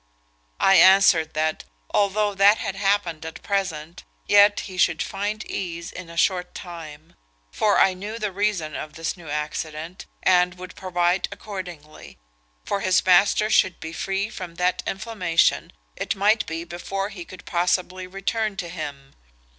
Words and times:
I 0.59 0.77
answered 0.77 1.35
that, 1.35 1.63
although 1.91 2.33
that 2.33 2.57
had 2.57 2.75
happened 2.75 3.23
at 3.23 3.43
present, 3.43 4.03
yet 4.25 4.61
he 4.61 4.75
should 4.75 4.99
find 5.03 5.45
ease 5.45 5.91
in 5.91 6.09
a 6.09 6.17
short 6.17 6.55
time; 6.55 7.13
for 7.51 7.77
I 7.77 7.93
knew 7.93 8.17
the 8.17 8.31
reason 8.31 8.75
of 8.75 8.93
this 8.93 9.15
new 9.15 9.29
accident, 9.29 10.07
and 10.23 10.55
would 10.55 10.75
provide 10.75 11.27
accordingly; 11.31 12.17
for 12.65 12.79
his 12.79 13.05
master 13.05 13.51
should 13.51 13.79
be 13.79 13.93
free 13.93 14.27
from 14.31 14.55
that 14.55 14.81
inflammation, 14.87 15.71
it 15.95 16.15
might 16.15 16.47
be 16.47 16.63
before 16.63 17.09
he 17.09 17.23
could 17.23 17.45
possibly 17.45 18.07
return 18.07 18.57
to 18.57 18.69
him. 18.69 19.13